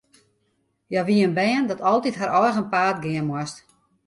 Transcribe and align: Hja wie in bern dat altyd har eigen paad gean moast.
Hja 0.89 1.01
wie 1.07 1.21
in 1.27 1.35
bern 1.39 1.67
dat 1.69 1.85
altyd 1.93 2.15
har 2.19 2.31
eigen 2.43 2.69
paad 2.73 2.97
gean 3.03 3.27
moast. 3.29 3.57